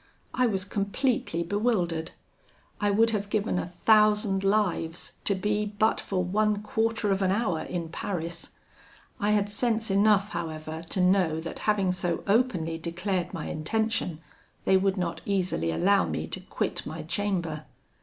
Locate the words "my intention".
13.31-14.19